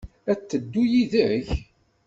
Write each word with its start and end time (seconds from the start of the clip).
Ad 0.31 0.39
teddu 0.49 0.83
yid-k? 0.91 1.47